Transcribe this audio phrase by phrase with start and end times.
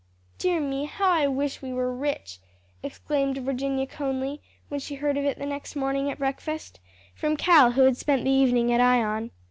[0.39, 2.39] "Dear me, how I wish we were rich!"
[2.81, 6.79] exclaimed Virginia Conly when she heard of it the next morning at breakfast,
[7.13, 9.29] from Cal, who had spent the evening at Ion.